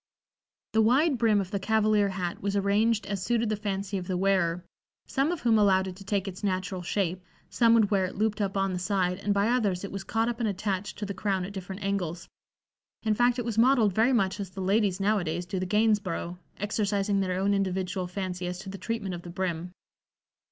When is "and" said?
9.19-9.31, 10.39-10.49